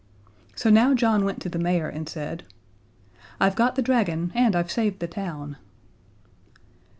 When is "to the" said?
1.43-1.59